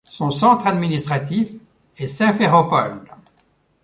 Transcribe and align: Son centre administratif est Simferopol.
Son 0.03 0.31
centre 0.31 0.65
administratif 0.65 1.49
est 1.95 2.07
Simferopol. 2.07 3.05